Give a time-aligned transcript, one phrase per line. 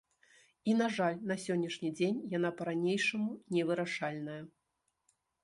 [0.63, 4.41] І, на жаль, на сённяшні дзень яна па-ранейшаму невырашальная.